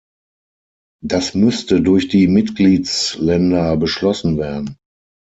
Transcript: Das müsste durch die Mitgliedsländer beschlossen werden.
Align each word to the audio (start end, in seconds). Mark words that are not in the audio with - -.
Das 1.03 1.35
müsste 1.35 1.79
durch 1.79 2.07
die 2.07 2.27
Mitgliedsländer 2.27 3.77
beschlossen 3.77 4.39
werden. 4.39 4.77